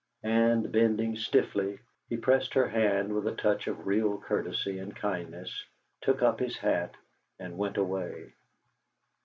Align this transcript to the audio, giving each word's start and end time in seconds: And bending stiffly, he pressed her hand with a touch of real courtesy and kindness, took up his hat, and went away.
And 0.23 0.71
bending 0.71 1.15
stiffly, 1.15 1.77
he 2.09 2.17
pressed 2.17 2.55
her 2.55 2.67
hand 2.67 3.13
with 3.13 3.27
a 3.27 3.35
touch 3.35 3.67
of 3.67 3.85
real 3.85 4.17
courtesy 4.17 4.79
and 4.79 4.95
kindness, 4.95 5.63
took 6.01 6.23
up 6.23 6.39
his 6.39 6.57
hat, 6.57 6.95
and 7.37 7.55
went 7.55 7.77
away. 7.77 8.33